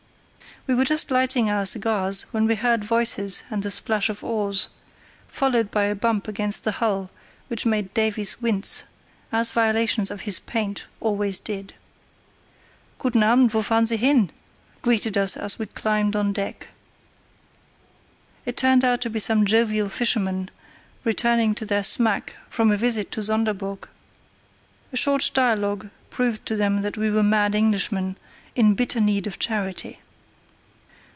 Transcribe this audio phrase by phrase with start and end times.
[0.67, 4.69] We were just lighting our cigars when we heard voices and the splash of oars,
[5.27, 7.09] followed by a bump against the hull
[7.47, 8.83] which made Davies wince,
[9.31, 11.73] as violations of his paint always did.
[12.99, 14.29] "Guten Abend; wo fahren Sie hin?"
[14.83, 16.67] greeted us as we climbed on deck.
[18.45, 20.51] It turned out to be some jovial fishermen
[21.03, 23.89] returning to their smack from a visit to Sonderburg.
[24.93, 28.15] A short dialogue proved to them that we were mad Englishmen
[28.53, 29.97] in bitter need of charity.